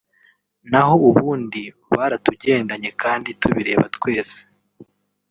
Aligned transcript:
naho 0.71 0.95
ubundi 1.09 1.63
baratugendanye 1.95 2.89
kandi 3.01 3.29
tubireba 3.41 3.85
twese 3.95 4.37